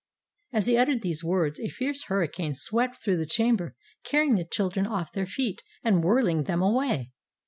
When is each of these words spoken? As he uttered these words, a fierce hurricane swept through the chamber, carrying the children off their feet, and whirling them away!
As 0.51 0.65
he 0.65 0.77
uttered 0.77 1.03
these 1.03 1.23
words, 1.23 1.59
a 1.59 1.67
fierce 1.69 2.05
hurricane 2.05 2.55
swept 2.55 3.03
through 3.03 3.17
the 3.17 3.27
chamber, 3.27 3.75
carrying 4.03 4.33
the 4.33 4.43
children 4.45 4.87
off 4.87 5.11
their 5.13 5.27
feet, 5.27 5.61
and 5.83 6.03
whirling 6.03 6.45
them 6.45 6.63
away! 6.63 7.11